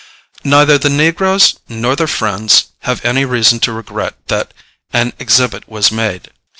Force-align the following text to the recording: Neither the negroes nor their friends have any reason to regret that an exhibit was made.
Neither 0.43 0.79
the 0.79 0.89
negroes 0.89 1.59
nor 1.69 1.95
their 1.95 2.07
friends 2.07 2.71
have 2.89 3.05
any 3.05 3.23
reason 3.23 3.59
to 3.59 3.71
regret 3.71 4.15
that 4.29 4.51
an 4.91 5.13
exhibit 5.19 5.69
was 5.69 5.91
made. 5.91 6.31